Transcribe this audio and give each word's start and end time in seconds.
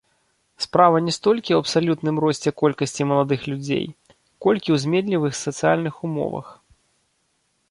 Справа 0.63 0.97
не 1.07 1.11
столькі 1.17 1.51
ў 1.55 1.59
абсалютным 1.63 2.15
росце 2.25 2.49
колькасці 2.63 3.03
маладых 3.11 3.41
людзей, 3.53 3.85
колькі 4.47 4.67
ў 4.71 4.77
зменлівых 4.87 5.33
сацыяльных 5.45 5.95
умовах. 6.11 6.47